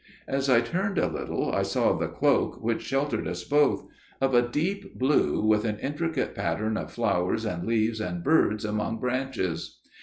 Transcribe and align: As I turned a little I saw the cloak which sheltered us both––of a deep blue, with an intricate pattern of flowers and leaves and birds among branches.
As 0.27 0.49
I 0.49 0.61
turned 0.61 0.97
a 0.97 1.05
little 1.05 1.51
I 1.51 1.61
saw 1.61 1.93
the 1.95 2.07
cloak 2.07 2.59
which 2.63 2.81
sheltered 2.81 3.27
us 3.27 3.43
both––of 3.43 4.33
a 4.33 4.41
deep 4.41 4.97
blue, 4.97 5.43
with 5.45 5.63
an 5.63 5.77
intricate 5.77 6.33
pattern 6.33 6.75
of 6.75 6.91
flowers 6.91 7.45
and 7.45 7.67
leaves 7.67 8.01
and 8.01 8.23
birds 8.23 8.65
among 8.65 8.97
branches. 8.99 9.77